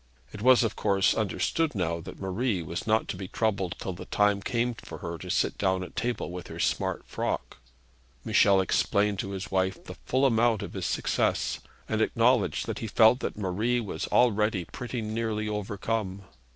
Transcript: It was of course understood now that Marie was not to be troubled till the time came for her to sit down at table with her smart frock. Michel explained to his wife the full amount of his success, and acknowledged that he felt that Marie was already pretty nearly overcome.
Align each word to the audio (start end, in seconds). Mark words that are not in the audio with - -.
It 0.33 0.41
was 0.41 0.63
of 0.63 0.75
course 0.75 1.13
understood 1.13 1.75
now 1.75 1.99
that 1.99 2.19
Marie 2.19 2.63
was 2.63 2.87
not 2.87 3.07
to 3.09 3.15
be 3.15 3.27
troubled 3.27 3.75
till 3.77 3.93
the 3.93 4.05
time 4.07 4.41
came 4.41 4.73
for 4.73 4.97
her 4.97 5.19
to 5.19 5.29
sit 5.29 5.59
down 5.59 5.83
at 5.83 5.95
table 5.95 6.31
with 6.31 6.47
her 6.47 6.59
smart 6.59 7.03
frock. 7.05 7.59
Michel 8.25 8.61
explained 8.61 9.19
to 9.19 9.29
his 9.29 9.51
wife 9.51 9.83
the 9.83 9.93
full 10.07 10.25
amount 10.25 10.63
of 10.63 10.73
his 10.73 10.87
success, 10.87 11.59
and 11.87 12.01
acknowledged 12.01 12.65
that 12.65 12.79
he 12.79 12.87
felt 12.87 13.19
that 13.19 13.37
Marie 13.37 13.79
was 13.79 14.07
already 14.07 14.65
pretty 14.65 15.03
nearly 15.03 15.47
overcome. 15.47 16.23